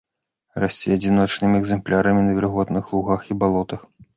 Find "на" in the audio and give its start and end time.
2.29-2.35